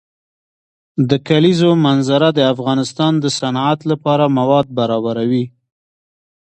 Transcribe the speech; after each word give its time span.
د 1.09 1.11
کلیزو 1.27 1.69
منظره 1.85 2.27
د 2.37 2.39
افغانستان 2.53 3.13
د 3.23 3.25
صنعت 3.39 3.79
لپاره 3.91 4.25
مواد 4.37 4.67
برابروي. 4.77 5.45